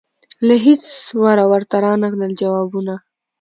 له 0.47 0.55
هیڅ 0.65 0.83
وره 1.23 1.45
ورته 1.51 1.75
رانغلل 1.85 2.31
جوابونه 2.41 2.95